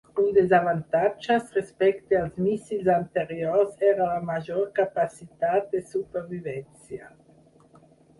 Un 0.21 0.29
dels 0.35 0.53
avantatges 0.57 1.49
respecte 1.57 2.15
als 2.19 2.39
míssils 2.45 2.89
anteriors 2.93 3.83
era 3.89 4.07
la 4.13 4.23
major 4.31 4.63
capacitat 4.81 5.69
de 5.75 5.83
supervivència. 5.91 7.13